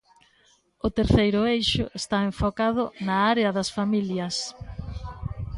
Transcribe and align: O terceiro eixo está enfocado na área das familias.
O 0.87 0.89
terceiro 0.99 1.39
eixo 1.57 1.85
está 2.01 2.17
enfocado 2.29 2.81
na 3.07 3.15
área 3.31 3.49
das 3.57 3.69
familias. 3.77 4.35